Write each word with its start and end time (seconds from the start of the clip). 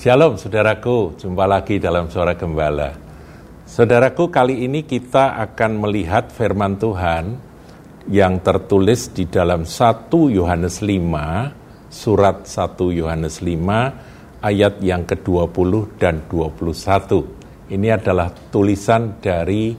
Shalom 0.00 0.40
saudaraku, 0.40 1.20
jumpa 1.20 1.44
lagi 1.44 1.76
dalam 1.76 2.08
Suara 2.08 2.32
Gembala. 2.32 2.96
Saudaraku, 3.68 4.32
kali 4.32 4.64
ini 4.64 4.88
kita 4.88 5.36
akan 5.36 5.76
melihat 5.76 6.32
firman 6.32 6.80
Tuhan 6.80 7.36
yang 8.08 8.40
tertulis 8.40 9.12
di 9.12 9.28
dalam 9.28 9.68
1 9.68 10.08
Yohanes 10.32 10.80
5, 10.80 11.92
surat 11.92 12.48
1 12.48 12.96
Yohanes 12.96 13.44
5, 13.44 14.40
ayat 14.40 14.80
yang 14.80 15.04
ke-20 15.04 16.00
dan 16.00 16.24
21. 16.32 17.68
Ini 17.68 17.88
adalah 17.92 18.32
tulisan 18.32 19.20
dari 19.20 19.76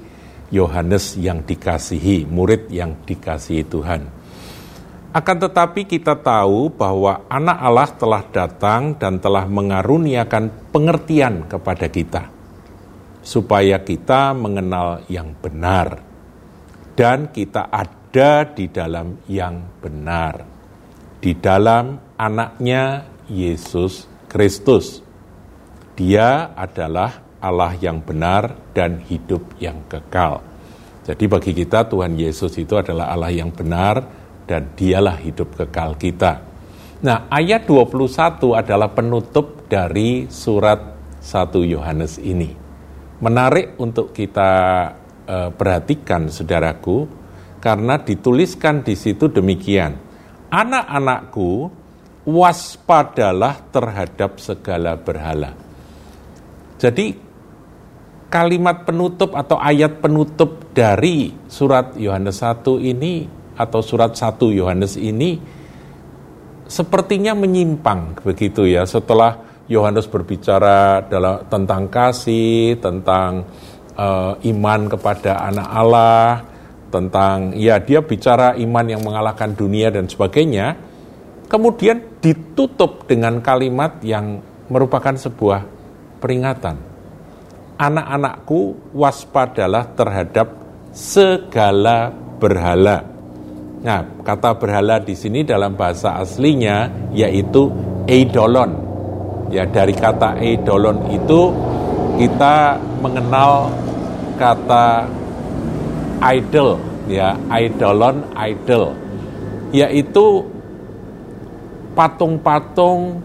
Yohanes 0.53 1.17
yang 1.17 1.41
dikasihi, 1.41 2.29
murid 2.29 2.69
yang 2.69 2.93
dikasihi 3.09 3.65
Tuhan. 3.65 4.20
Akan 5.11 5.43
tetapi 5.43 5.83
kita 5.83 6.15
tahu 6.15 6.71
bahwa 6.71 7.27
anak 7.27 7.57
Allah 7.59 7.89
telah 7.99 8.23
datang 8.31 8.95
dan 8.95 9.19
telah 9.19 9.43
mengaruniakan 9.43 10.71
pengertian 10.71 11.51
kepada 11.51 11.91
kita, 11.91 12.31
supaya 13.19 13.83
kita 13.83 14.31
mengenal 14.31 15.03
yang 15.11 15.35
benar, 15.35 15.99
dan 16.95 17.27
kita 17.27 17.67
ada 17.67 18.47
di 18.55 18.71
dalam 18.71 19.19
yang 19.27 19.83
benar, 19.83 20.47
di 21.19 21.35
dalam 21.35 22.15
anaknya 22.15 23.03
Yesus 23.27 24.07
Kristus. 24.31 25.03
Dia 25.99 26.55
adalah 26.55 27.19
Allah 27.43 27.75
yang 27.83 27.99
benar 27.99 28.55
dan 28.71 29.03
hidup 29.03 29.43
yang 29.59 29.83
kekal. 29.91 30.39
Jadi 31.03 31.27
bagi 31.27 31.51
kita 31.51 31.83
Tuhan 31.83 32.15
Yesus 32.15 32.55
itu 32.55 32.79
adalah 32.79 33.11
Allah 33.11 33.33
yang 33.33 33.51
benar, 33.51 34.20
dan 34.51 34.75
dialah 34.75 35.15
hidup 35.15 35.55
kekal 35.55 35.95
kita. 35.95 36.43
Nah, 37.07 37.31
ayat 37.31 37.63
21 37.63 38.51
adalah 38.51 38.91
penutup 38.91 39.63
dari 39.71 40.27
surat 40.27 40.91
1 41.23 41.63
Yohanes 41.63 42.19
ini. 42.19 42.51
Menarik 43.23 43.79
untuk 43.79 44.11
kita 44.11 44.51
e, 45.23 45.37
perhatikan 45.55 46.27
saudaraku 46.27 47.07
karena 47.63 47.95
dituliskan 47.95 48.83
di 48.83 48.99
situ 48.99 49.31
demikian. 49.31 49.95
Anak-anakku, 50.51 51.71
waspadalah 52.27 53.71
terhadap 53.71 54.37
segala 54.43 54.99
berhala. 54.99 55.55
Jadi 56.75 57.15
kalimat 58.27 58.83
penutup 58.83 59.33
atau 59.33 59.57
ayat 59.57 60.03
penutup 60.03 60.69
dari 60.75 61.33
surat 61.49 61.97
Yohanes 61.97 62.43
1 62.43 62.77
ini 62.77 63.40
atau 63.57 63.79
surat 63.83 64.15
1 64.15 64.37
Yohanes 64.51 64.95
ini 64.95 65.39
sepertinya 66.71 67.35
menyimpang 67.35 68.23
begitu 68.23 68.63
ya 68.63 68.87
setelah 68.87 69.51
Yohanes 69.71 70.07
berbicara 70.11 71.07
dalam 71.07 71.47
tentang 71.47 71.87
kasih, 71.87 72.75
tentang 72.83 73.47
uh, 73.95 74.35
iman 74.35 74.81
kepada 74.91 75.47
anak 75.47 75.67
Allah, 75.71 76.43
tentang 76.91 77.55
ya 77.55 77.79
dia 77.79 78.03
bicara 78.03 78.59
iman 78.59 78.85
yang 78.85 78.99
mengalahkan 78.99 79.55
dunia 79.55 79.87
dan 79.87 80.11
sebagainya. 80.11 80.75
Kemudian 81.47 82.19
ditutup 82.23 83.07
dengan 83.07 83.43
kalimat 83.43 83.99
yang 84.03 84.39
merupakan 84.71 85.15
sebuah 85.15 85.67
peringatan. 86.23 86.79
Anak-anakku 87.75 88.91
waspadalah 88.95 89.91
terhadap 89.91 90.47
segala 90.95 92.11
berhala. 92.39 93.10
Nah, 93.81 94.05
kata 94.21 94.61
berhala 94.61 95.01
di 95.01 95.17
sini 95.17 95.41
dalam 95.41 95.73
bahasa 95.73 96.21
aslinya 96.21 97.09
yaitu 97.17 97.73
eidolon. 98.05 98.77
Ya, 99.49 99.65
dari 99.65 99.91
kata 99.97 100.37
eidolon 100.37 101.09
itu 101.11 101.49
kita 102.21 102.77
mengenal 103.01 103.73
kata 104.37 105.09
idol, 106.21 106.77
ya, 107.09 107.33
idolon, 107.49 108.21
idol, 108.37 108.93
yaitu 109.73 110.45
patung-patung 111.97 113.19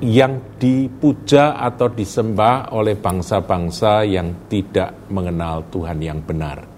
yang 0.00 0.40
dipuja 0.56 1.60
atau 1.60 1.92
disembah 1.92 2.72
oleh 2.72 2.96
bangsa-bangsa 2.96 4.02
yang 4.08 4.48
tidak 4.48 4.96
mengenal 5.12 5.62
Tuhan 5.68 6.00
yang 6.00 6.20
benar. 6.24 6.69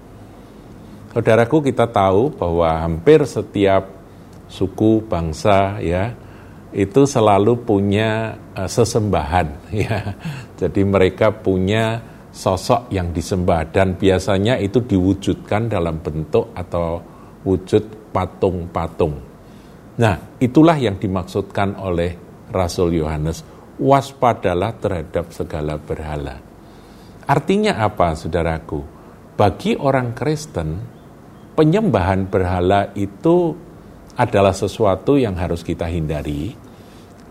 Saudaraku 1.13 1.61
kita 1.61 1.85
tahu 1.93 2.33
bahwa 2.33 2.89
hampir 2.89 3.21
setiap 3.29 3.85
suku 4.49 5.05
bangsa 5.05 5.77
ya 5.85 6.17
itu 6.73 7.05
selalu 7.05 7.69
punya 7.69 8.41
uh, 8.57 8.65
sesembahan 8.65 9.49
ya. 9.85 10.17
Jadi 10.57 10.81
mereka 10.89 11.29
punya 11.29 12.01
sosok 12.33 12.89
yang 12.89 13.13
disembah 13.13 13.69
dan 13.69 14.01
biasanya 14.01 14.57
itu 14.57 14.81
diwujudkan 14.81 15.69
dalam 15.69 16.01
bentuk 16.01 16.49
atau 16.57 17.05
wujud 17.45 18.13
patung-patung. 18.17 19.21
Nah, 20.01 20.17
itulah 20.41 20.81
yang 20.81 20.97
dimaksudkan 20.97 21.77
oleh 21.77 22.17
Rasul 22.49 22.97
Yohanes, 22.97 23.45
waspadalah 23.77 24.73
terhadap 24.81 25.29
segala 25.37 25.77
berhala. 25.77 26.41
Artinya 27.29 27.77
apa, 27.85 28.17
saudaraku? 28.17 28.81
Bagi 29.37 29.77
orang 29.77 30.17
Kristen, 30.17 31.02
penyembahan 31.53 32.29
berhala 32.29 32.93
itu 32.97 33.57
adalah 34.17 34.53
sesuatu 34.53 35.17
yang 35.17 35.37
harus 35.37 35.65
kita 35.65 35.89
hindari. 35.89 36.53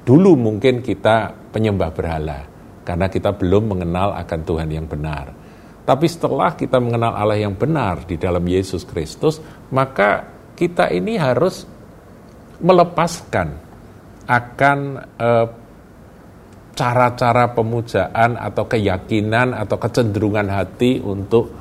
Dulu 0.02 0.34
mungkin 0.34 0.82
kita 0.82 1.30
penyembah 1.54 1.90
berhala 1.94 2.40
karena 2.82 3.06
kita 3.06 3.38
belum 3.38 3.78
mengenal 3.78 4.18
akan 4.18 4.40
Tuhan 4.42 4.70
yang 4.74 4.90
benar. 4.90 5.30
Tapi 5.82 6.06
setelah 6.10 6.54
kita 6.54 6.78
mengenal 6.78 7.14
Allah 7.18 7.38
yang 7.38 7.58
benar 7.58 8.06
di 8.06 8.18
dalam 8.18 8.42
Yesus 8.46 8.86
Kristus, 8.86 9.42
maka 9.74 10.26
kita 10.58 10.90
ini 10.90 11.18
harus 11.18 11.66
melepaskan 12.62 13.50
akan 14.30 14.80
eh, 15.18 15.48
cara-cara 16.78 17.52
pemujaan 17.54 18.38
atau 18.38 18.64
keyakinan 18.66 19.54
atau 19.54 19.78
kecenderungan 19.78 20.48
hati 20.50 21.02
untuk 21.02 21.52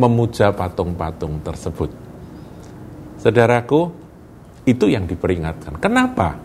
memuja 0.00 0.56
patung-patung 0.56 1.44
tersebut. 1.44 2.09
Saudaraku, 3.20 3.92
itu 4.64 4.88
yang 4.88 5.04
diperingatkan. 5.04 5.76
Kenapa? 5.76 6.40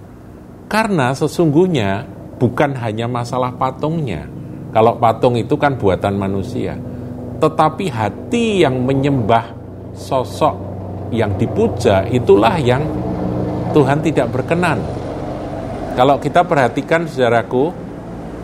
Karena 0.68 1.16
sesungguhnya 1.16 2.03
bukan 2.36 2.75
hanya 2.80 3.08
masalah 3.08 3.56
patungnya. 3.56 4.28
Kalau 4.75 5.00
patung 5.00 5.40
itu 5.40 5.56
kan 5.56 5.80
buatan 5.80 6.19
manusia. 6.19 6.75
Tetapi 7.40 7.85
hati 7.88 8.68
yang 8.68 8.84
menyembah 8.84 9.56
sosok 9.96 10.56
yang 11.16 11.40
dipuja 11.40 12.03
itulah 12.12 12.59
yang 12.59 12.84
Tuhan 13.72 14.03
tidak 14.03 14.31
berkenan. 14.35 14.84
Kalau 15.96 16.19
kita 16.19 16.44
perhatikan 16.44 17.08
saudaraku 17.08 17.72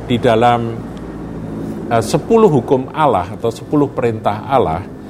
di 0.07 0.15
dalam 0.15 0.75
uh, 1.91 2.03
10 2.03 2.15
hukum 2.47 2.91
Allah 2.95 3.35
atau 3.35 3.51
10 3.51 3.67
perintah 3.91 4.47
Allah 4.47 5.00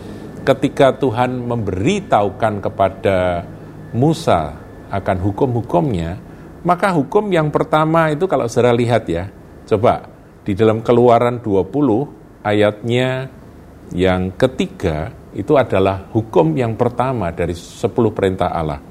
ketika 0.42 0.98
Tuhan 0.98 1.46
memberitahukan 1.46 2.54
kepada 2.62 3.46
Musa 3.94 4.58
akan 4.92 5.18
hukum-hukumnya, 5.22 6.18
maka 6.66 6.94
hukum 6.94 7.30
yang 7.32 7.50
pertama 7.50 8.12
itu 8.12 8.26
kalau 8.26 8.46
saudara 8.50 8.76
lihat 8.76 9.08
ya, 9.08 9.30
coba 9.70 10.10
di 10.42 10.58
dalam 10.58 10.82
keluaran 10.82 11.40
20 11.40 12.46
ayatnya 12.46 13.30
yang 13.94 14.34
ketiga 14.36 15.14
itu 15.32 15.56
adalah 15.56 16.12
hukum 16.12 16.58
yang 16.58 16.76
pertama 16.76 17.32
dari 17.32 17.56
10 17.56 17.88
perintah 18.12 18.52
Allah. 18.52 18.82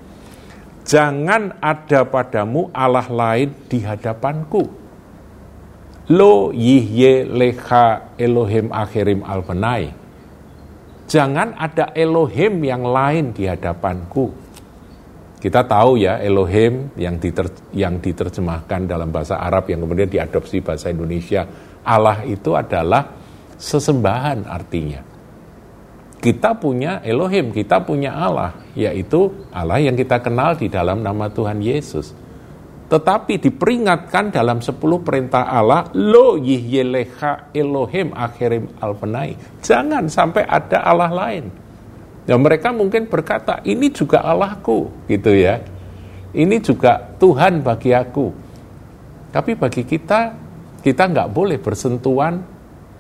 Jangan 0.80 1.60
ada 1.60 2.08
padamu 2.08 2.72
Allah 2.72 3.06
lain 3.06 3.52
di 3.68 3.84
hadapanku. 3.84 4.64
Lo 6.10 6.50
yihye 6.50 7.22
leha 7.28 8.16
Elohim 8.18 8.74
akhirim 8.74 9.22
albenai 9.22 9.99
Jangan 11.10 11.58
ada 11.58 11.90
Elohim 11.90 12.62
yang 12.62 12.86
lain 12.86 13.34
di 13.34 13.50
hadapanku. 13.50 14.30
Kita 15.42 15.66
tahu 15.66 15.98
ya 15.98 16.22
Elohim 16.22 16.94
yang, 16.94 17.18
diter, 17.18 17.50
yang 17.74 17.98
diterjemahkan 17.98 18.86
dalam 18.86 19.10
bahasa 19.10 19.42
Arab 19.42 19.66
yang 19.66 19.82
kemudian 19.82 20.06
diadopsi 20.06 20.62
bahasa 20.62 20.94
Indonesia. 20.94 21.50
Allah 21.82 22.22
itu 22.22 22.54
adalah 22.54 23.10
sesembahan 23.58 24.46
artinya. 24.46 25.02
Kita 26.20 26.54
punya 26.54 27.02
Elohim, 27.02 27.50
kita 27.50 27.82
punya 27.82 28.14
Allah, 28.14 28.54
yaitu 28.78 29.34
Allah 29.50 29.82
yang 29.82 29.96
kita 29.98 30.20
kenal 30.22 30.54
di 30.54 30.70
dalam 30.70 31.02
nama 31.02 31.26
Tuhan 31.26 31.58
Yesus. 31.58 32.14
Tetapi 32.90 33.38
diperingatkan 33.38 34.34
dalam 34.34 34.58
10 34.58 34.74
perintah 35.06 35.46
Allah, 35.46 35.86
lo 35.94 36.34
yihyeleha 36.34 37.54
Elohim 37.54 38.10
akhirim 38.10 38.66
alpenai. 38.82 39.38
Jangan 39.62 40.10
sampai 40.10 40.42
ada 40.42 40.82
Allah 40.82 41.10
lain. 41.14 41.54
Ya 42.26 42.34
mereka 42.34 42.74
mungkin 42.74 43.06
berkata, 43.06 43.62
ini 43.62 43.94
juga 43.94 44.26
Allahku, 44.26 44.90
gitu 45.06 45.30
ya. 45.30 45.62
Ini 46.34 46.58
juga 46.58 46.98
Tuhan 47.22 47.62
bagi 47.62 47.94
aku. 47.94 48.34
Tapi 49.30 49.54
bagi 49.54 49.86
kita, 49.86 50.50
Kita 50.80 51.12
nggak 51.12 51.28
boleh 51.36 51.60
bersentuhan, 51.60 52.40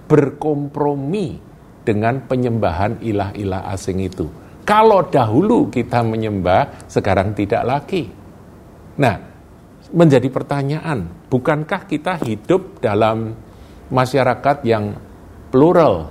berkompromi 0.04 1.40
dengan 1.80 2.20
penyembahan 2.28 3.00
ilah-ilah 3.00 3.72
asing 3.72 4.04
itu. 4.04 4.28
Kalau 4.68 5.08
dahulu 5.08 5.72
kita 5.72 6.04
menyembah, 6.04 6.84
sekarang 6.92 7.32
tidak 7.32 7.64
lagi. 7.64 8.12
Nah, 9.00 9.16
menjadi 9.90 10.28
pertanyaan, 10.30 11.06
bukankah 11.30 11.86
kita 11.86 12.22
hidup 12.22 12.78
dalam 12.78 13.34
masyarakat 13.90 14.62
yang 14.62 14.94
plural, 15.50 16.08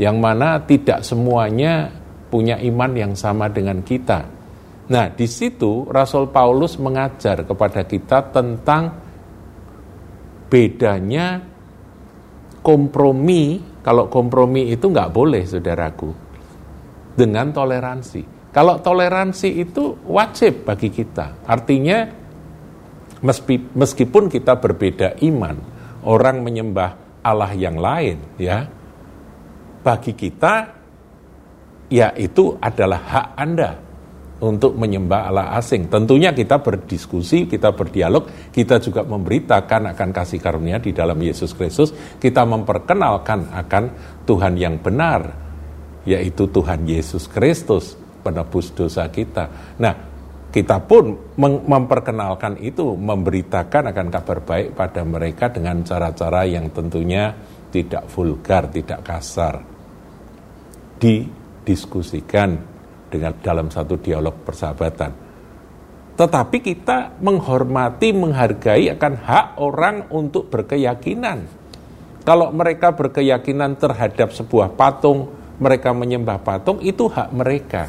yang 0.00 0.16
mana 0.16 0.60
tidak 0.64 1.04
semuanya 1.04 1.92
punya 2.32 2.56
iman 2.62 2.92
yang 2.96 3.12
sama 3.12 3.52
dengan 3.52 3.84
kita. 3.84 4.24
Nah, 4.90 5.06
di 5.12 5.26
situ 5.30 5.86
Rasul 5.86 6.32
Paulus 6.34 6.74
mengajar 6.80 7.46
kepada 7.46 7.86
kita 7.86 8.26
tentang 8.34 8.90
bedanya 10.50 11.38
kompromi. 12.58 13.70
Kalau 13.80 14.12
kompromi 14.12 14.68
itu 14.74 14.92
nggak 14.92 15.12
boleh, 15.14 15.46
saudaraku, 15.46 16.10
dengan 17.16 17.48
toleransi. 17.54 18.52
Kalau 18.52 18.82
toleransi 18.82 19.62
itu 19.62 19.94
wajib 20.10 20.66
bagi 20.66 20.90
kita. 20.90 21.46
Artinya, 21.46 22.19
meskipun 23.76 24.32
kita 24.32 24.56
berbeda 24.56 25.20
iman, 25.24 25.56
orang 26.04 26.40
menyembah 26.40 27.20
Allah 27.20 27.52
yang 27.52 27.76
lain, 27.76 28.16
ya, 28.40 28.64
bagi 29.80 30.12
kita 30.16 30.80
ya 31.90 32.12
itu 32.16 32.56
adalah 32.60 33.00
hak 33.00 33.28
Anda 33.36 33.70
untuk 34.40 34.72
menyembah 34.76 35.28
Allah 35.28 35.46
asing. 35.60 35.92
Tentunya 35.92 36.32
kita 36.32 36.64
berdiskusi, 36.64 37.44
kita 37.44 37.76
berdialog, 37.76 38.24
kita 38.48 38.80
juga 38.80 39.04
memberitakan 39.04 39.92
akan 39.92 40.08
kasih 40.16 40.40
karunia 40.40 40.80
di 40.80 40.96
dalam 40.96 41.20
Yesus 41.20 41.52
Kristus, 41.52 41.92
kita 42.16 42.48
memperkenalkan 42.48 43.52
akan 43.52 43.84
Tuhan 44.24 44.56
yang 44.56 44.80
benar, 44.80 45.28
yaitu 46.08 46.48
Tuhan 46.48 46.88
Yesus 46.88 47.28
Kristus, 47.28 47.92
penebus 48.24 48.72
dosa 48.72 49.04
kita. 49.12 49.76
Nah, 49.76 50.09
kita 50.50 50.82
pun 50.82 51.34
memperkenalkan 51.66 52.58
itu, 52.58 52.98
memberitakan 52.98 53.94
akan 53.94 54.06
kabar 54.10 54.38
baik 54.42 54.68
pada 54.74 55.06
mereka 55.06 55.46
dengan 55.50 55.82
cara-cara 55.86 56.42
yang 56.42 56.70
tentunya 56.74 57.30
tidak 57.70 58.10
vulgar, 58.10 58.66
tidak 58.70 59.00
kasar. 59.06 59.62
Di 61.00 61.40
didiskusikan 61.70 62.50
dengan 63.06 63.36
dalam 63.38 63.70
satu 63.70 63.94
dialog 64.00 64.42
persahabatan. 64.42 65.12
Tetapi 66.18 66.58
kita 66.60 67.22
menghormati, 67.22 68.10
menghargai 68.10 68.90
akan 68.92 69.14
hak 69.14 69.46
orang 69.62 70.10
untuk 70.10 70.50
berkeyakinan. 70.50 71.46
Kalau 72.26 72.52
mereka 72.52 72.92
berkeyakinan 72.92 73.78
terhadap 73.80 74.34
sebuah 74.34 74.76
patung, 74.76 75.32
mereka 75.62 75.94
menyembah 75.96 76.42
patung, 76.42 76.82
itu 76.82 77.08
hak 77.08 77.30
mereka. 77.32 77.88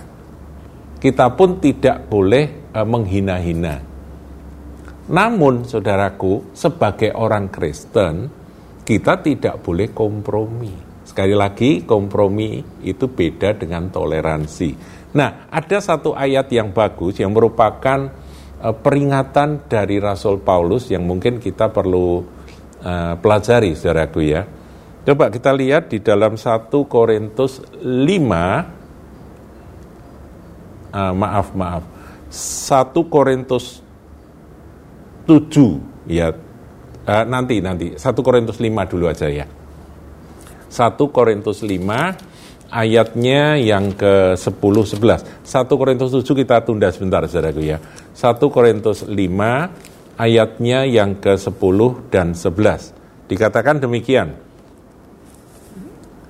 Kita 1.01 1.33
pun 1.33 1.57
tidak 1.57 2.05
boleh 2.05 2.69
uh, 2.77 2.85
menghina-hina. 2.85 3.81
Namun, 5.09 5.65
saudaraku, 5.65 6.53
sebagai 6.53 7.17
orang 7.17 7.49
Kristen, 7.49 8.29
kita 8.85 9.17
tidak 9.25 9.65
boleh 9.65 9.89
kompromi 9.89 10.91
Sekali 11.11 11.35
lagi, 11.35 11.83
kompromi 11.83 12.63
itu 12.87 13.11
beda 13.11 13.59
dengan 13.59 13.91
toleransi. 13.91 14.69
Nah, 15.11 15.51
ada 15.51 15.83
satu 15.83 16.15
ayat 16.15 16.47
yang 16.55 16.71
bagus 16.71 17.19
yang 17.19 17.35
merupakan 17.35 18.07
uh, 18.63 18.71
peringatan 18.71 19.67
dari 19.67 19.99
Rasul 19.99 20.39
Paulus 20.39 20.87
yang 20.87 21.03
mungkin 21.03 21.43
kita 21.43 21.67
perlu 21.67 22.23
uh, 22.79 23.19
pelajari, 23.19 23.75
saudaraku 23.75 24.23
ya. 24.23 24.47
Coba 25.03 25.27
kita 25.27 25.51
lihat 25.51 25.91
di 25.91 25.99
dalam 25.99 26.39
1 26.39 26.71
Korintus 26.87 27.59
5, 27.83 28.80
uh, 30.93 31.13
maaf, 31.15 31.55
maaf, 31.55 31.83
1 32.31 32.95
Korintus 33.11 33.83
7, 35.27 36.07
ya, 36.07 36.31
uh, 37.07 37.25
nanti, 37.27 37.59
nanti, 37.59 37.95
1 37.95 37.99
Korintus 38.23 38.59
5 38.59 38.91
dulu 38.91 39.07
aja 39.07 39.27
ya. 39.27 39.47
1 40.71 40.95
Korintus 41.11 41.67
5 41.67 42.31
ayatnya 42.71 43.59
yang 43.59 43.91
ke-10 43.91 44.75
11. 44.95 45.43
1 45.43 45.79
Korintus 45.79 46.09
7 46.15 46.23
kita 46.23 46.63
tunda 46.63 46.87
sebentar 46.89 47.19
Saudaraku 47.27 47.61
ya. 47.67 47.83
1 48.15 48.39
Korintus 48.47 49.03
5 49.03 49.11
ayatnya 50.15 50.87
yang 50.87 51.19
ke-10 51.19 51.79
dan 52.07 52.31
11. 52.31 53.27
Dikatakan 53.27 53.83
demikian. 53.83 54.39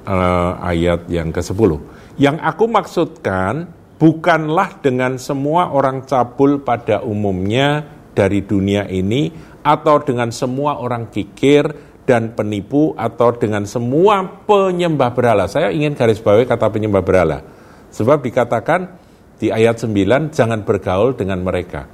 Uh, 0.02 0.58
ayat 0.66 1.06
yang 1.14 1.30
ke-10. 1.30 1.78
Yang 2.18 2.38
aku 2.42 2.66
maksudkan 2.66 3.70
bukanlah 4.02 4.82
dengan 4.82 5.22
semua 5.22 5.70
orang 5.70 6.10
cabul 6.10 6.66
pada 6.66 7.06
umumnya 7.06 7.86
dari 8.18 8.42
dunia 8.42 8.90
ini 8.90 9.30
atau 9.62 10.02
dengan 10.02 10.34
semua 10.34 10.82
orang 10.82 11.14
kikir 11.14 11.70
dan 12.10 12.34
penipu 12.34 12.98
atau 12.98 13.30
dengan 13.38 13.62
semua 13.70 14.26
penyembah 14.50 15.14
berhala. 15.14 15.46
Saya 15.46 15.70
ingin 15.70 15.94
garis 15.94 16.18
bawahi 16.18 16.50
kata 16.50 16.74
penyembah 16.74 17.06
berhala. 17.06 17.46
Sebab 17.94 18.26
dikatakan 18.26 18.98
di 19.38 19.54
ayat 19.54 19.78
9 19.78 20.34
jangan 20.34 20.66
bergaul 20.66 21.14
dengan 21.14 21.46
mereka. 21.46 21.86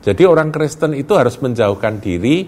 Jadi 0.00 0.22
orang 0.22 0.54
Kristen 0.54 0.94
itu 0.94 1.18
harus 1.18 1.34
menjauhkan 1.42 1.98
diri 1.98 2.46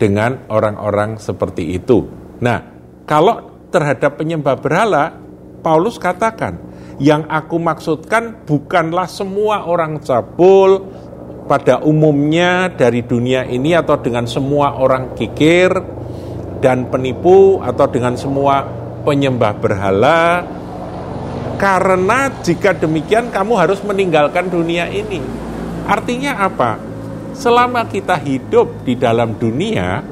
dengan 0.00 0.48
orang-orang 0.48 1.20
seperti 1.20 1.76
itu. 1.76 2.08
Nah, 2.40 2.58
kalau 3.04 3.68
terhadap 3.68 4.16
penyembah 4.18 4.58
berhala, 4.58 5.14
Paulus 5.62 6.02
katakan, 6.02 6.73
yang 7.02 7.26
aku 7.26 7.58
maksudkan 7.58 8.46
bukanlah 8.46 9.10
semua 9.10 9.66
orang 9.66 9.98
cabul, 10.02 10.86
pada 11.44 11.84
umumnya 11.84 12.72
dari 12.72 13.04
dunia 13.04 13.44
ini 13.44 13.76
atau 13.76 14.00
dengan 14.00 14.24
semua 14.24 14.80
orang 14.80 15.12
kikir 15.12 15.70
dan 16.64 16.88
penipu 16.88 17.60
atau 17.60 17.84
dengan 17.88 18.16
semua 18.16 18.64
penyembah 19.04 19.52
berhala. 19.60 20.22
Karena 21.60 22.32
jika 22.42 22.74
demikian 22.74 23.30
kamu 23.30 23.54
harus 23.54 23.78
meninggalkan 23.84 24.50
dunia 24.50 24.90
ini. 24.90 25.22
Artinya 25.84 26.40
apa? 26.40 26.80
Selama 27.36 27.86
kita 27.86 28.16
hidup 28.18 28.82
di 28.82 28.96
dalam 28.96 29.36
dunia 29.36 30.02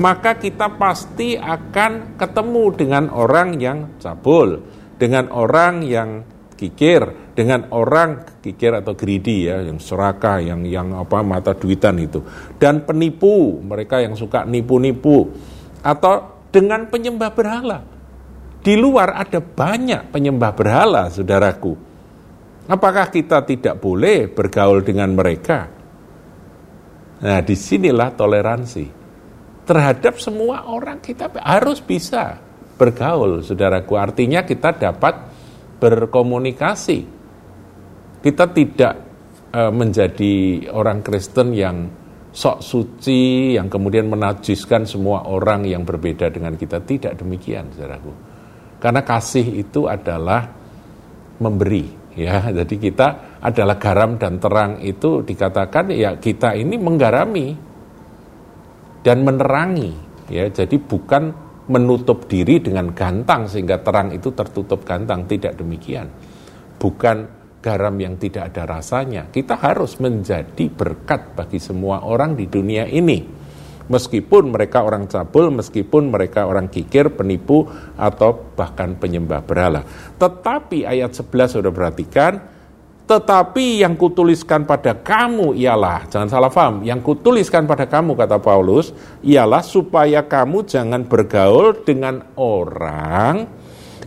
maka 0.00 0.32
kita 0.38 0.80
pasti 0.80 1.36
akan 1.36 2.16
ketemu 2.16 2.64
dengan 2.72 3.04
orang 3.12 3.60
yang 3.60 3.78
cabul 4.00 4.64
dengan 5.00 5.32
orang 5.32 5.80
yang 5.80 6.20
kikir 6.60 7.32
dengan 7.32 7.72
orang 7.72 8.36
kikir 8.44 8.84
atau 8.84 8.92
greedy 8.92 9.48
ya 9.48 9.64
yang 9.64 9.80
serakah 9.80 10.44
yang 10.44 10.60
yang 10.68 10.92
apa 10.92 11.24
mata 11.24 11.56
duitan 11.56 11.96
itu. 11.96 12.20
Dan 12.60 12.84
penipu 12.84 13.64
mereka 13.64 14.04
yang 14.04 14.12
suka 14.12 14.44
nipu-nipu. 14.44 15.32
Atau 15.80 16.44
dengan 16.52 16.84
penyembah 16.92 17.32
berhala. 17.32 17.80
Di 18.60 18.76
luar 18.76 19.16
ada 19.16 19.40
banyak 19.40 20.12
penyembah 20.12 20.52
berhala 20.52 21.08
saudaraku. 21.08 21.72
Apakah 22.68 23.08
kita 23.08 23.40
tidak 23.48 23.80
boleh 23.80 24.28
bergaul 24.28 24.84
dengan 24.84 25.16
mereka? 25.16 25.64
Nah 27.24 27.40
di 27.40 27.56
sinilah 27.56 28.12
toleransi. 28.12 28.86
Terhadap 29.64 30.20
semua 30.20 30.68
orang 30.68 31.00
kita 31.00 31.32
harus 31.40 31.80
bisa 31.80 32.49
bergaul 32.80 33.44
saudaraku 33.44 34.00
artinya 34.00 34.40
kita 34.40 34.72
dapat 34.72 35.28
berkomunikasi. 35.80 37.20
Kita 38.20 38.52
tidak 38.52 38.94
uh, 39.52 39.72
menjadi 39.72 40.68
orang 40.72 41.00
Kristen 41.00 41.56
yang 41.56 41.88
sok 42.30 42.60
suci, 42.60 43.56
yang 43.56 43.72
kemudian 43.72 44.06
menajiskan 44.06 44.84
semua 44.84 45.24
orang 45.24 45.64
yang 45.64 45.82
berbeda 45.88 46.28
dengan 46.28 46.54
kita. 46.54 46.84
Tidak 46.84 47.16
demikian, 47.16 47.72
saudaraku. 47.72 48.12
Karena 48.76 49.00
kasih 49.00 49.64
itu 49.64 49.88
adalah 49.88 50.52
memberi, 51.40 52.12
ya. 52.12 52.52
Jadi 52.52 52.76
kita 52.76 53.40
adalah 53.40 53.80
garam 53.80 54.20
dan 54.20 54.36
terang 54.36 54.84
itu 54.84 55.24
dikatakan 55.24 55.88
ya 55.96 56.20
kita 56.20 56.52
ini 56.52 56.76
menggarami 56.76 57.56
dan 59.00 59.24
menerangi, 59.24 59.92
ya. 60.28 60.44
Jadi 60.52 60.76
bukan 60.76 61.49
menutup 61.70 62.26
diri 62.26 62.58
dengan 62.58 62.90
gantang 62.90 63.46
sehingga 63.46 63.78
terang 63.78 64.10
itu 64.10 64.34
tertutup 64.34 64.82
gantang. 64.82 65.30
Tidak 65.30 65.54
demikian. 65.54 66.10
Bukan 66.76 67.16
garam 67.62 67.94
yang 68.00 68.18
tidak 68.18 68.50
ada 68.50 68.66
rasanya. 68.66 69.30
Kita 69.30 69.54
harus 69.60 70.00
menjadi 70.02 70.66
berkat 70.66 71.38
bagi 71.38 71.62
semua 71.62 72.02
orang 72.02 72.34
di 72.34 72.50
dunia 72.50 72.88
ini. 72.90 73.38
Meskipun 73.90 74.54
mereka 74.54 74.86
orang 74.86 75.10
cabul, 75.10 75.50
meskipun 75.50 76.14
mereka 76.14 76.46
orang 76.46 76.70
kikir, 76.70 77.10
penipu, 77.10 77.66
atau 77.98 78.54
bahkan 78.54 78.94
penyembah 78.94 79.42
berhala. 79.42 79.82
Tetapi 80.14 80.86
ayat 80.86 81.10
11 81.10 81.58
sudah 81.58 81.74
perhatikan, 81.74 82.38
Tetapi 83.10 83.82
yang 83.82 83.98
kutuliskan 83.98 84.62
pada 84.62 84.94
kamu 84.94 85.58
ialah, 85.58 86.06
jangan 86.06 86.30
salah 86.30 86.46
paham, 86.46 86.86
yang 86.86 87.02
kutuliskan 87.02 87.66
pada 87.66 87.90
kamu, 87.90 88.14
kata 88.14 88.38
Paulus, 88.38 88.94
ialah 89.26 89.66
supaya 89.66 90.22
kamu 90.22 90.62
jangan 90.62 91.02
bergaul 91.10 91.82
dengan 91.82 92.22
orang 92.38 93.50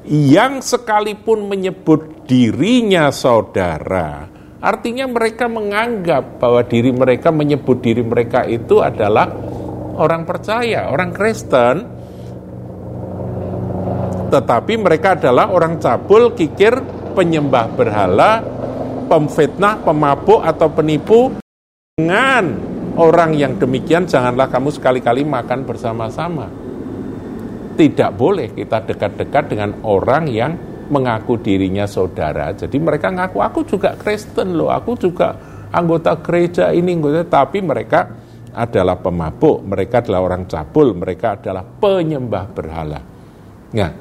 yang 0.08 0.64
sekalipun 0.64 1.52
menyebut 1.52 2.24
dirinya 2.24 3.12
saudara. 3.12 4.32
Artinya 4.64 5.04
mereka 5.12 5.52
menganggap 5.52 6.40
bahwa 6.40 6.64
diri 6.64 6.96
mereka 6.96 7.28
menyebut 7.28 7.84
diri 7.84 8.08
mereka 8.08 8.48
itu 8.48 8.80
adalah 8.80 9.28
orang 10.00 10.24
percaya, 10.24 10.88
orang 10.88 11.12
Kristen, 11.12 11.76
tetapi 14.32 14.80
mereka 14.80 15.20
adalah 15.20 15.52
orang 15.52 15.76
cabul, 15.84 16.32
kikir, 16.32 16.80
penyembah 17.12 17.68
berhala, 17.76 18.53
pemfitnah, 19.14 19.78
pemabuk 19.86 20.42
atau 20.42 20.74
penipu 20.74 21.38
dengan 21.94 22.58
orang 22.98 23.38
yang 23.38 23.62
demikian 23.62 24.10
janganlah 24.10 24.50
kamu 24.50 24.74
sekali-kali 24.74 25.22
makan 25.22 25.70
bersama-sama. 25.70 26.50
Tidak 27.78 28.10
boleh 28.18 28.58
kita 28.58 28.82
dekat-dekat 28.82 29.54
dengan 29.54 29.78
orang 29.86 30.26
yang 30.26 30.58
mengaku 30.90 31.38
dirinya 31.38 31.86
saudara. 31.86 32.58
Jadi 32.58 32.74
mereka 32.82 33.14
ngaku 33.14 33.38
aku 33.38 33.60
juga 33.70 33.94
Kristen 34.02 34.58
loh, 34.58 34.74
aku 34.74 34.98
juga 34.98 35.38
anggota 35.70 36.18
gereja 36.18 36.74
ini, 36.74 36.98
tapi 37.30 37.62
mereka 37.62 38.10
adalah 38.54 38.98
pemabuk, 38.98 39.62
mereka 39.62 40.02
adalah 40.02 40.22
orang 40.26 40.50
cabul, 40.50 40.98
mereka 40.98 41.38
adalah 41.38 41.62
penyembah 41.62 42.46
berhala. 42.50 43.02
Nah, 43.74 43.92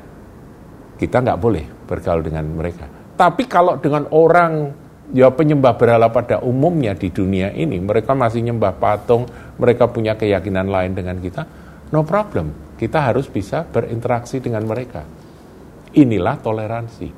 kita 0.96 1.16
nggak 1.20 1.40
boleh 1.40 1.64
bergaul 1.84 2.24
dengan 2.24 2.44
mereka. 2.48 2.88
Tapi 3.16 3.44
kalau 3.48 3.76
dengan 3.80 4.08
orang 4.12 4.81
ya 5.12 5.28
penyembah 5.28 5.76
berhala 5.76 6.08
pada 6.08 6.40
umumnya 6.40 6.96
di 6.96 7.12
dunia 7.12 7.52
ini, 7.52 7.78
mereka 7.78 8.16
masih 8.16 8.40
nyembah 8.42 8.74
patung, 8.80 9.28
mereka 9.60 9.86
punya 9.86 10.16
keyakinan 10.16 10.66
lain 10.66 10.96
dengan 10.96 11.20
kita, 11.20 11.44
no 11.92 12.02
problem. 12.02 12.74
Kita 12.80 12.98
harus 12.98 13.30
bisa 13.30 13.62
berinteraksi 13.62 14.42
dengan 14.42 14.66
mereka. 14.66 15.06
Inilah 15.94 16.34
toleransi. 16.40 17.08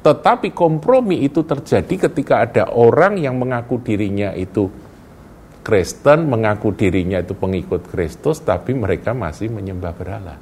Tetapi 0.00 0.56
kompromi 0.56 1.20
itu 1.20 1.44
terjadi 1.44 2.08
ketika 2.08 2.40
ada 2.40 2.72
orang 2.72 3.20
yang 3.20 3.36
mengaku 3.36 3.84
dirinya 3.84 4.32
itu 4.32 4.72
Kristen, 5.60 6.24
mengaku 6.24 6.72
dirinya 6.72 7.20
itu 7.20 7.36
pengikut 7.36 7.84
Kristus, 7.92 8.40
tapi 8.40 8.72
mereka 8.72 9.12
masih 9.12 9.52
menyembah 9.52 9.92
berhala. 9.92 10.40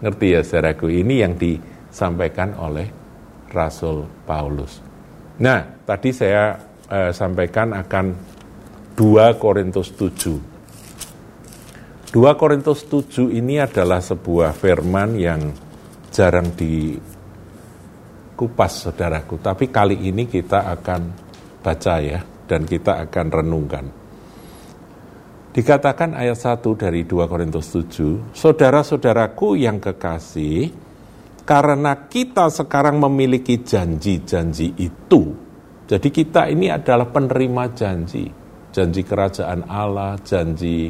Ngerti 0.00 0.26
ya 0.32 0.40
saudaraku, 0.40 0.88
ini 0.88 1.20
yang 1.20 1.36
disampaikan 1.36 2.56
oleh 2.56 2.88
Rasul 3.52 4.08
Paulus. 4.24 4.91
Nah, 5.42 5.82
tadi 5.82 6.14
saya 6.14 6.54
eh, 6.86 7.10
sampaikan 7.10 7.74
akan 7.74 8.14
2 8.94 9.42
Korintus 9.42 9.90
7. 9.98 12.14
2 12.14 12.38
Korintus 12.38 12.86
7 12.86 13.26
ini 13.34 13.58
adalah 13.58 13.98
sebuah 13.98 14.54
firman 14.54 15.18
yang 15.18 15.50
jarang 16.14 16.54
dikupas 16.54 17.26
saudaraku, 18.86 19.42
tapi 19.42 19.66
kali 19.66 19.98
ini 20.06 20.30
kita 20.30 20.70
akan 20.78 21.10
baca 21.58 21.94
ya 21.98 22.22
dan 22.46 22.62
kita 22.62 23.02
akan 23.08 23.26
renungkan. 23.32 23.86
Dikatakan 25.52 26.14
ayat 26.14 26.38
1 26.38 26.78
dari 26.78 27.02
2 27.02 27.26
Korintus 27.26 27.66
7, 27.74 28.30
Saudara-saudaraku 28.30 29.58
yang 29.58 29.82
kekasih, 29.82 30.70
karena 31.42 32.06
kita 32.06 32.48
sekarang 32.48 33.02
memiliki 33.02 33.62
janji-janji 33.62 34.78
itu, 34.78 35.22
jadi 35.86 36.08
kita 36.08 36.48
ini 36.48 36.70
adalah 36.70 37.10
penerima 37.10 37.74
janji, 37.74 38.30
janji 38.70 39.02
kerajaan 39.04 39.66
Allah, 39.68 40.16
janji 40.22 40.88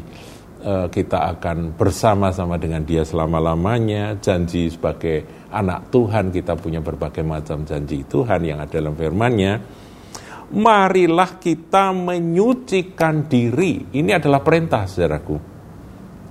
uh, 0.62 0.86
kita 0.86 1.36
akan 1.36 1.74
bersama-sama 1.74 2.60
dengan 2.60 2.86
Dia 2.86 3.02
selama-lamanya, 3.02 4.20
janji 4.22 4.70
sebagai 4.70 5.48
anak 5.50 5.90
Tuhan 5.90 6.30
kita 6.30 6.54
punya 6.54 6.78
berbagai 6.78 7.26
macam 7.26 7.66
janji 7.66 8.06
Tuhan 8.06 8.40
yang 8.46 8.62
ada 8.62 8.78
dalam 8.78 8.94
firman-Nya. 8.94 9.52
Marilah 10.52 11.40
kita 11.40 11.96
menyucikan 11.96 13.24
diri. 13.24 13.88
Ini 13.96 14.20
adalah 14.20 14.44
perintah, 14.44 14.84
saudaraku. 14.84 15.36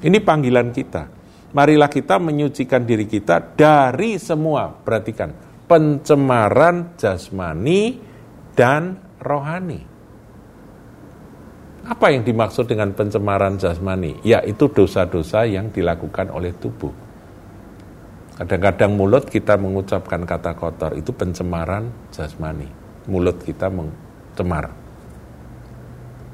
Ini 0.06 0.18
panggilan 0.22 0.70
kita. 0.70 1.21
Marilah 1.52 1.92
kita 1.92 2.16
menyucikan 2.16 2.88
diri 2.88 3.04
kita 3.04 3.44
dari 3.60 4.16
semua, 4.16 4.72
perhatikan, 4.72 5.36
pencemaran 5.68 6.96
jasmani, 6.96 8.00
dan 8.56 8.96
rohani. 9.20 9.84
Apa 11.82 12.14
yang 12.14 12.24
dimaksud 12.24 12.72
dengan 12.72 12.96
pencemaran 12.96 13.60
jasmani? 13.60 14.24
Yaitu 14.24 14.72
dosa-dosa 14.72 15.44
yang 15.44 15.74
dilakukan 15.76 16.32
oleh 16.32 16.56
tubuh. 16.56 16.94
Kadang-kadang 18.40 18.96
mulut 18.96 19.28
kita 19.28 19.60
mengucapkan 19.60 20.24
kata 20.24 20.56
kotor, 20.56 20.96
itu 20.96 21.12
pencemaran 21.12 21.92
jasmani. 22.16 22.70
Mulut 23.12 23.44
kita 23.44 23.68
mencemar. 23.68 24.72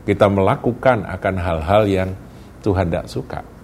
Kita 0.06 0.30
melakukan 0.30 1.10
akan 1.10 1.36
hal-hal 1.42 1.84
yang 1.90 2.10
Tuhan 2.62 2.88
tidak 2.88 3.08
suka. 3.10 3.57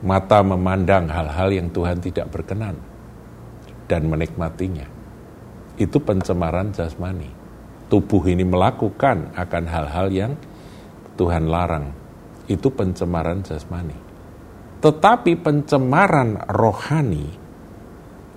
Mata 0.00 0.40
memandang 0.40 1.12
hal-hal 1.12 1.52
yang 1.52 1.68
Tuhan 1.68 2.00
tidak 2.00 2.32
berkenan 2.32 2.76
dan 3.84 4.08
menikmatinya 4.08 5.00
itu 5.80 5.96
pencemaran 5.96 6.76
jasmani. 6.76 7.32
Tubuh 7.90 8.22
ini 8.28 8.44
melakukan 8.46 9.34
akan 9.34 9.64
hal-hal 9.66 10.06
yang 10.12 10.32
Tuhan 11.16 11.48
larang. 11.48 11.90
Itu 12.46 12.70
pencemaran 12.70 13.42
jasmani. 13.42 13.96
Tetapi 14.80 15.32
pencemaran 15.40 16.38
rohani 16.52 17.28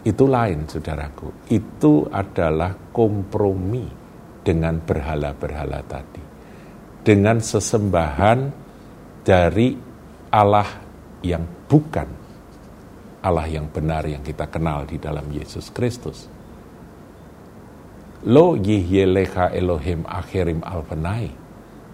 itu 0.03 0.23
lain, 0.27 0.67
saudaraku. 0.67 1.47
Itu 1.51 2.07
adalah 2.11 2.75
kompromi 2.91 3.87
dengan 4.43 4.79
berhala-berhala 4.83 5.79
tadi. 5.87 6.23
Dengan 7.03 7.39
sesembahan 7.39 8.39
dari 9.23 9.75
Allah 10.31 10.82
yang 11.23 11.47
bukan 11.71 12.05
Allah 13.23 13.47
yang 13.47 13.71
benar 13.71 14.03
yang 14.03 14.19
kita 14.19 14.51
kenal 14.51 14.83
di 14.83 14.99
dalam 14.99 15.23
Yesus 15.31 15.71
Kristus. 15.71 16.27
Lo 18.27 18.59
yihyelecha 18.59 19.55
Elohim 19.55 20.03
akhirim 20.03 20.59
alfanai. 20.59 21.31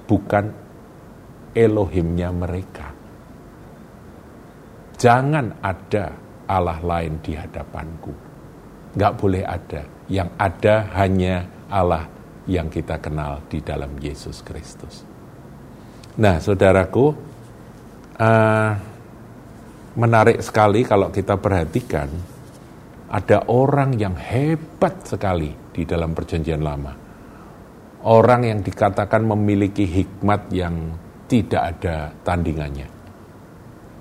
Bukan 0.10 0.46
Elohimnya 1.54 2.34
mereka. 2.34 2.90
Jangan 4.98 5.62
ada 5.62 6.18
Allah 6.50 6.82
lain 6.82 7.22
di 7.22 7.38
hadapanku. 7.38 8.14
Gak 8.98 9.14
boleh 9.22 9.46
ada. 9.46 9.86
Yang 10.10 10.30
ada 10.42 10.76
hanya 10.98 11.46
Allah 11.70 12.10
yang 12.50 12.74
kita 12.74 12.98
kenal 12.98 13.46
di 13.46 13.62
dalam 13.62 13.94
Yesus 14.02 14.42
Kristus. 14.42 15.06
Nah, 16.18 16.42
saudaraku, 16.42 17.14
uh, 18.18 18.89
menarik 20.00 20.40
sekali 20.40 20.88
kalau 20.88 21.12
kita 21.12 21.36
perhatikan 21.36 22.08
ada 23.12 23.44
orang 23.52 24.00
yang 24.00 24.16
hebat 24.16 25.04
sekali 25.04 25.52
di 25.76 25.84
dalam 25.84 26.16
Perjanjian 26.16 26.64
Lama. 26.64 26.94
Orang 28.08 28.48
yang 28.48 28.64
dikatakan 28.64 29.28
memiliki 29.28 29.84
hikmat 29.84 30.48
yang 30.56 30.96
tidak 31.28 31.64
ada 31.76 32.16
tandingannya. 32.24 32.88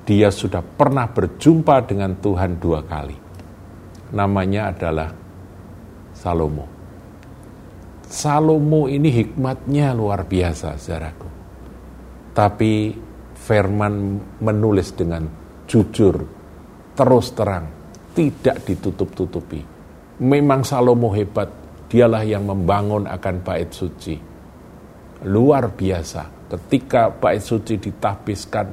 Dia 0.07 0.31
sudah 0.31 0.63
pernah 0.63 1.11
berjumpa 1.11 1.83
dengan 1.83 2.15
Tuhan 2.23 2.63
dua 2.63 2.87
kali. 2.87 3.19
Namanya 4.15 4.71
adalah 4.71 5.11
Salomo. 6.15 6.65
Salomo 8.09 8.89
ini 8.89 9.13
hikmatnya 9.13 9.93
luar 9.93 10.25
biasa, 10.25 10.79
saudaraku. 10.79 11.29
Tapi 12.33 12.73
Firman 13.39 14.21
menulis 14.45 14.93
dengan 14.93 15.48
jujur, 15.69 16.17
terus 16.97 17.27
terang, 17.37 17.69
tidak 18.17 18.65
ditutup-tutupi. 18.65 19.61
Memang 20.25 20.65
Salomo 20.65 21.13
hebat, 21.13 21.47
dialah 21.87 22.25
yang 22.25 22.49
membangun 22.49 23.07
akan 23.07 23.37
bait 23.45 23.71
suci. 23.71 24.17
Luar 25.29 25.71
biasa, 25.71 26.49
ketika 26.49 27.13
bait 27.13 27.45
suci 27.45 27.77
ditahbiskan, 27.79 28.67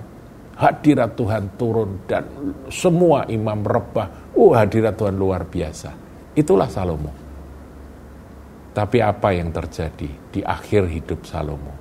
hadirat 0.56 1.14
Tuhan 1.14 1.60
turun 1.60 2.08
dan 2.08 2.24
semua 2.72 3.28
imam 3.28 3.62
rebah, 3.62 4.34
oh 4.40 4.56
hadirat 4.56 4.96
Tuhan 4.96 5.20
luar 5.20 5.46
biasa. 5.46 5.92
Itulah 6.34 6.72
Salomo. 6.72 7.12
Tapi 8.76 8.98
apa 9.00 9.32
yang 9.32 9.56
terjadi 9.56 10.10
di 10.32 10.42
akhir 10.44 10.92
hidup 10.92 11.24
Salomo? 11.24 11.74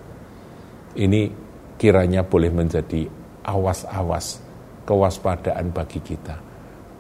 Ini 0.95 1.27
kiranya 1.75 2.23
boleh 2.23 2.55
menjadi 2.55 3.03
awas-awas 3.43 4.44
kewaspadaan 4.85 5.73
bagi 5.73 6.01
kita 6.01 6.37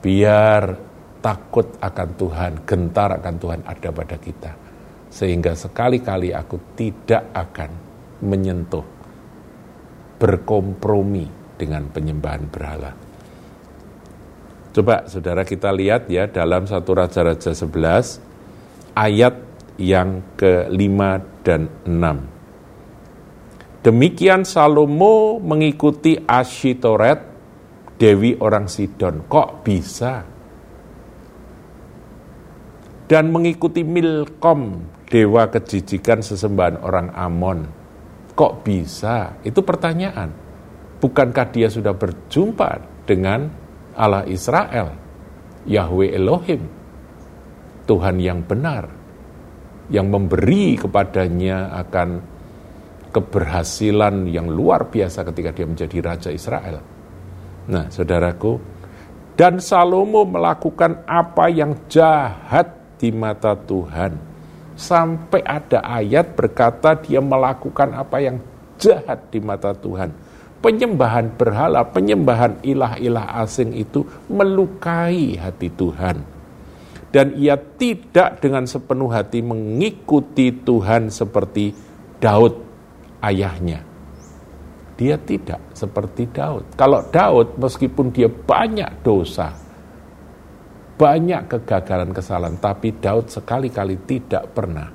biar 0.05 0.77
takut 1.25 1.81
akan 1.81 2.09
Tuhan, 2.21 2.53
gentar 2.69 3.17
akan 3.17 3.35
Tuhan 3.41 3.65
ada 3.65 3.89
pada 3.89 4.21
kita. 4.21 4.53
sehingga 5.15 5.55
sekali-kali 5.55 6.35
aku 6.35 6.75
tidak 6.75 7.31
akan 7.31 7.71
menyentuh 8.27 8.83
berkompromi 10.19 11.55
dengan 11.55 11.87
penyembahan 11.87 12.51
berhala. 12.51 12.91
Coba 14.75 15.07
saudara 15.07 15.47
kita 15.47 15.71
lihat 15.71 16.11
ya 16.11 16.27
dalam 16.27 16.67
satu 16.67 16.99
Raja-Raja 16.99 17.55
11 17.55 18.99
ayat 18.99 19.39
yang 19.79 20.35
ke-5 20.35 20.99
dan 21.47 21.71
6. 21.87 23.87
Demikian 23.87 24.43
Salomo 24.43 25.39
mengikuti 25.39 26.19
Ashitoret, 26.27 27.23
Dewi 28.05 28.37
orang 28.37 28.69
Sidon. 28.69 29.25
Kok 29.25 29.65
bisa? 29.65 30.21
Dan 33.09 33.33
mengikuti 33.33 33.81
Milkom, 33.81 34.85
dewa 35.09 35.49
kejijikan 35.49 36.21
sesembahan 36.21 36.85
orang 36.85 37.09
Amon. 37.17 37.65
Kok 38.37 38.61
bisa? 38.61 39.41
Itu 39.41 39.65
pertanyaan. 39.65 40.37
Bukankah 41.01 41.49
dia 41.49 41.73
sudah 41.73 41.97
berjumpa 41.97 42.85
dengan 43.09 43.49
Allah 43.97 44.29
Israel, 44.29 44.93
Yahweh 45.65 46.13
Elohim, 46.13 46.61
Tuhan 47.89 48.21
yang 48.21 48.45
benar, 48.45 48.85
yang 49.89 50.13
memberi 50.13 50.77
kepadanya 50.77 51.73
akan 51.89 52.21
keberhasilan 53.17 54.29
yang 54.29 54.53
luar 54.53 54.93
biasa 54.93 55.25
ketika 55.33 55.57
dia 55.57 55.65
menjadi 55.65 55.97
Raja 56.05 56.29
Israel. 56.29 56.94
Nah, 57.65 57.89
saudaraku, 57.89 58.61
dan 59.35 59.59
Salomo 59.59 60.23
melakukan 60.29 61.03
apa 61.09 61.51
yang 61.51 61.75
jahat 61.89 62.71
di 63.01 63.11
mata 63.11 63.57
Tuhan 63.59 64.35
Sampai 64.75 65.39
ada 65.47 65.87
ayat 65.87 66.35
berkata 66.35 66.99
dia 66.99 67.23
melakukan 67.23 67.95
apa 67.95 68.19
yang 68.19 68.43
jahat 68.75 69.31
di 69.31 69.39
mata 69.39 69.71
Tuhan. 69.71 70.11
Penyembahan 70.59 71.31
berhala, 71.39 71.87
penyembahan 71.87 72.59
ilah-ilah 72.67 73.39
asing 73.45 73.71
itu 73.77 74.03
melukai 74.27 75.39
hati 75.39 75.71
Tuhan. 75.71 76.27
Dan 77.15 77.39
ia 77.39 77.55
tidak 77.55 78.43
dengan 78.43 78.67
sepenuh 78.67 79.07
hati 79.15 79.39
mengikuti 79.47 80.51
Tuhan 80.51 81.15
seperti 81.15 81.71
Daud 82.19 82.59
ayahnya. 83.23 83.87
Dia 84.95 85.19
tidak 85.19 85.75
seperti 85.75 86.31
Daud. 86.31 86.79
Kalau 86.79 87.03
Daud 87.11 87.59
meskipun 87.59 88.15
dia 88.15 88.31
banyak 88.31 89.03
dosa, 89.03 89.51
banyak 90.95 91.51
kegagalan 91.51 92.15
kesalahan, 92.15 92.57
tapi 92.63 92.95
Daud 92.95 93.27
sekali-kali 93.27 94.07
tidak 94.07 94.55
pernah 94.55 94.87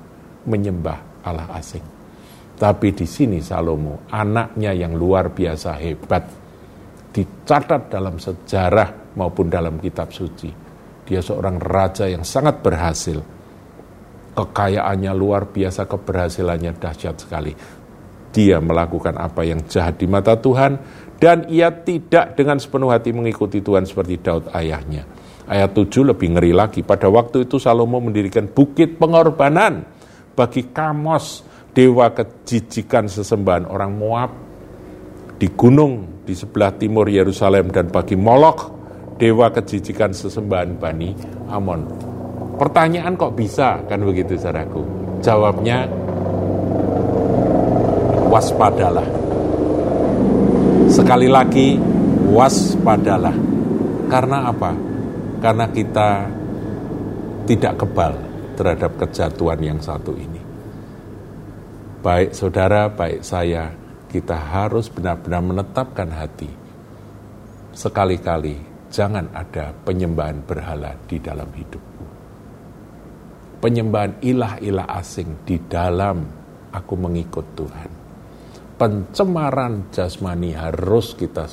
menyembah 0.48 1.20
Allah 1.20 1.52
asing. 1.60 1.84
Tapi 2.56 2.92
di 2.92 3.04
sini 3.04 3.40
Salomo, 3.40 4.08
anaknya 4.12 4.72
yang 4.72 4.96
luar 4.96 5.32
biasa 5.32 5.76
hebat, 5.80 6.24
dicatat 7.12 7.92
dalam 7.92 8.16
sejarah 8.16 9.16
maupun 9.16 9.48
dalam 9.48 9.76
kitab 9.80 10.12
suci. 10.12 10.48
Dia 11.04 11.20
seorang 11.20 11.56
raja 11.60 12.08
yang 12.08 12.24
sangat 12.24 12.60
berhasil. 12.60 13.18
Kekayaannya 14.36 15.12
luar 15.12 15.48
biasa, 15.48 15.88
keberhasilannya 15.88 16.72
dahsyat 16.78 17.16
sekali. 17.18 17.52
Dia 18.30 18.62
melakukan 18.62 19.18
apa 19.18 19.42
yang 19.42 19.66
jahat 19.66 19.98
di 19.98 20.06
mata 20.06 20.38
Tuhan, 20.38 20.78
dan 21.18 21.50
ia 21.50 21.68
tidak 21.70 22.38
dengan 22.38 22.56
sepenuh 22.62 22.88
hati 22.88 23.10
mengikuti 23.10 23.60
Tuhan 23.60 23.84
seperti 23.84 24.22
Daud 24.22 24.48
ayahnya 24.56 25.04
Ayat 25.50 25.74
7 25.74 26.14
lebih 26.14 26.38
ngeri 26.38 26.54
lagi. 26.54 26.86
Pada 26.86 27.10
waktu 27.10 27.42
itu 27.42 27.58
Salomo 27.58 27.98
mendirikan 27.98 28.46
bukit 28.46 29.02
pengorbanan 29.02 29.82
bagi 30.38 30.70
Kamos, 30.70 31.42
dewa 31.74 32.14
kejijikan 32.14 33.10
sesembahan 33.10 33.66
orang 33.66 33.90
Moab 33.90 34.30
di 35.42 35.50
gunung 35.50 36.22
di 36.22 36.38
sebelah 36.38 36.70
timur 36.78 37.10
Yerusalem 37.10 37.74
dan 37.74 37.90
bagi 37.90 38.14
Molok, 38.14 38.58
dewa 39.18 39.50
kejijikan 39.50 40.14
sesembahan 40.14 40.78
Bani 40.78 41.10
Amon. 41.50 41.82
Pertanyaan 42.54 43.18
kok 43.18 43.34
bisa 43.34 43.82
kan 43.90 44.06
begitu 44.06 44.38
saudaraku? 44.38 44.86
Jawabnya 45.18 45.90
waspadalah. 48.30 49.06
Sekali 50.86 51.26
lagi 51.26 51.74
waspadalah. 52.30 53.34
Karena 54.10 54.50
apa? 54.50 54.90
karena 55.40 55.66
kita 55.72 56.28
tidak 57.48 57.80
kebal 57.80 58.12
terhadap 58.54 58.92
kejatuhan 59.00 59.60
yang 59.64 59.80
satu 59.80 60.12
ini. 60.14 60.38
Baik 62.04 62.36
saudara, 62.36 62.92
baik 62.92 63.24
saya, 63.24 63.72
kita 64.12 64.36
harus 64.36 64.92
benar-benar 64.92 65.40
menetapkan 65.40 66.12
hati. 66.12 66.48
Sekali-kali 67.72 68.60
jangan 68.92 69.32
ada 69.32 69.72
penyembahan 69.84 70.44
berhala 70.44 70.96
di 71.08 71.16
dalam 71.16 71.48
hidupku. 71.48 72.04
Penyembahan 73.60 74.20
ilah-ilah 74.24 74.88
asing 74.96 75.44
di 75.44 75.60
dalam 75.68 76.24
aku 76.72 76.94
mengikut 76.96 77.44
Tuhan. 77.56 77.99
Pencemaran 78.80 79.92
jasmani 79.92 80.56
harus 80.56 81.12
kita 81.12 81.44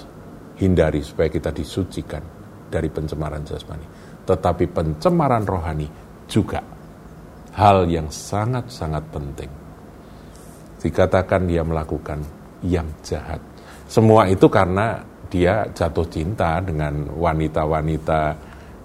hindari 0.64 1.04
supaya 1.04 1.28
kita 1.28 1.52
disucikan 1.52 2.24
dari 2.72 2.88
pencemaran 2.88 3.44
jasmani. 3.44 3.84
Tetapi 4.24 4.64
pencemaran 4.72 5.44
rohani 5.44 5.92
juga 6.24 6.64
hal 7.52 7.84
yang 7.92 8.08
sangat-sangat 8.08 9.04
penting. 9.12 9.52
Dikatakan 10.80 11.52
dia 11.52 11.68
melakukan 11.68 12.24
yang 12.64 12.88
jahat. 13.04 13.44
Semua 13.92 14.32
itu 14.32 14.48
karena 14.48 15.04
dia 15.28 15.68
jatuh 15.76 16.08
cinta 16.08 16.64
dengan 16.64 17.12
wanita-wanita 17.12 18.22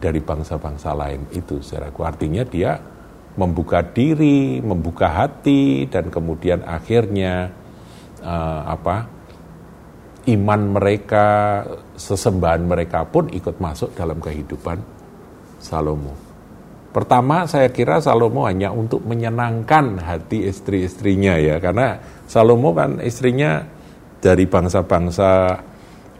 dari 0.02 0.18
bangsa-bangsa 0.18 0.90
lain 0.98 1.30
itu. 1.30 1.62
Secara 1.62 1.94
artinya 1.94 2.42
dia 2.42 2.74
membuka 3.38 3.86
diri, 3.86 4.58
membuka 4.58 5.08
hati, 5.14 5.86
dan 5.86 6.10
kemudian 6.10 6.66
akhirnya 6.66 7.61
uh, 8.22 8.62
apa? 8.70 9.20
iman 10.22 10.78
mereka, 10.78 11.26
sesembahan 11.98 12.62
mereka 12.62 13.02
pun 13.10 13.26
ikut 13.26 13.58
masuk 13.58 13.90
dalam 13.98 14.22
kehidupan 14.22 14.78
Salomo. 15.58 16.14
Pertama 16.94 17.48
saya 17.50 17.72
kira 17.74 17.98
Salomo 17.98 18.46
hanya 18.46 18.70
untuk 18.70 19.02
menyenangkan 19.02 19.98
hati 19.98 20.46
istri-istrinya 20.46 21.42
ya, 21.42 21.58
karena 21.58 21.98
Salomo 22.30 22.70
kan 22.70 23.02
istrinya 23.02 23.66
dari 24.22 24.46
bangsa-bangsa 24.46 25.58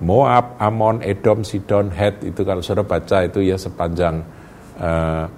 Moab, 0.02 0.58
Amon, 0.58 0.98
Edom, 1.06 1.46
Sidon, 1.46 1.94
Het 1.94 2.26
itu 2.26 2.42
kalau 2.42 2.58
sudah 2.58 2.82
baca 2.82 3.22
itu 3.22 3.38
ya 3.38 3.54
sepanjang 3.54 4.18
uh, 4.82 5.30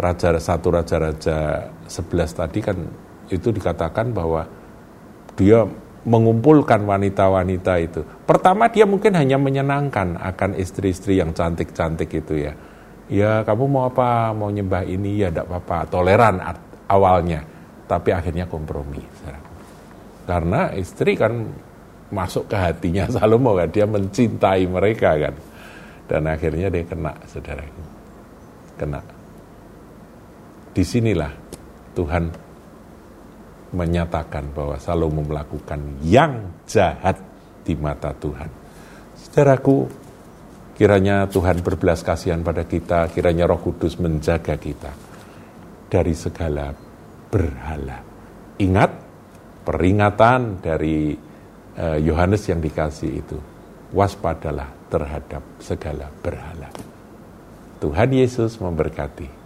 raja 0.00 0.40
satu 0.40 0.72
raja-raja 0.72 1.68
sebelas 1.84 2.32
tadi 2.32 2.64
kan 2.64 2.80
itu 3.28 3.52
dikatakan 3.52 4.16
bahwa 4.16 4.48
dia 5.36 5.68
mengumpulkan 6.04 6.80
wanita-wanita 6.88 7.72
itu. 7.80 8.00
Pertama 8.24 8.72
dia 8.72 8.88
mungkin 8.88 9.12
hanya 9.16 9.36
menyenangkan 9.36 10.16
akan 10.16 10.56
istri-istri 10.56 11.20
yang 11.20 11.36
cantik-cantik 11.36 12.08
itu 12.08 12.48
ya. 12.48 12.52
Ya 13.10 13.42
kamu 13.42 13.64
mau 13.66 13.84
apa, 13.90 14.30
mau 14.30 14.48
nyembah 14.48 14.86
ini 14.86 15.20
ya 15.20 15.28
tidak 15.28 15.50
apa-apa, 15.50 15.90
toleran 15.90 16.40
awalnya. 16.86 17.42
Tapi 17.90 18.14
akhirnya 18.14 18.46
kompromi. 18.46 19.02
Karena 20.30 20.70
istri 20.78 21.18
kan 21.18 21.42
masuk 22.14 22.46
ke 22.46 22.54
hatinya 22.54 23.10
Salomo 23.14 23.58
kan, 23.58 23.66
dia 23.66 23.84
mencintai 23.84 24.62
mereka 24.70 25.18
kan. 25.18 25.34
Dan 26.06 26.26
akhirnya 26.30 26.70
dia 26.70 26.86
kena, 26.86 27.14
saudara. 27.26 27.62
Kena. 28.78 29.02
Di 30.70 30.86
sinilah 30.86 31.34
Tuhan 31.98 32.49
menyatakan 33.70 34.50
bahwa 34.50 34.76
Salomo 34.82 35.22
melakukan 35.22 36.02
yang 36.02 36.62
jahat 36.66 37.18
di 37.62 37.78
mata 37.78 38.10
Tuhan. 38.14 38.50
Saudaraku, 39.14 39.86
kiranya 40.74 41.30
Tuhan 41.30 41.62
berbelas 41.62 42.02
kasihan 42.02 42.42
pada 42.42 42.66
kita, 42.66 43.06
kiranya 43.14 43.46
Roh 43.46 43.62
Kudus 43.62 43.94
menjaga 44.02 44.58
kita 44.58 44.90
dari 45.86 46.14
segala 46.18 46.74
berhala. 47.30 48.02
Ingat 48.58 48.90
peringatan 49.62 50.58
dari 50.58 51.14
eh, 51.78 51.98
Yohanes 52.02 52.42
yang 52.50 52.58
dikasih 52.58 53.10
itu. 53.10 53.38
Waspadalah 53.90 54.70
terhadap 54.86 55.42
segala 55.58 56.06
berhala. 56.22 56.70
Tuhan 57.82 58.10
Yesus 58.14 58.58
memberkati. 58.62 59.39